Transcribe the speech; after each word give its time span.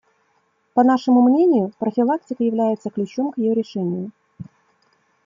По 0.73 0.83
нашему 0.83 1.21
мнению, 1.21 1.73
профилактика 1.77 2.43
является 2.43 2.89
ключом 2.89 3.31
к 3.33 3.37
ее 3.37 3.53
решению. 3.53 4.09